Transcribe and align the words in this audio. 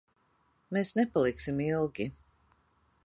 Mēs 0.77 0.93
nepaliksim 0.99 1.61
ilgi. 1.67 2.11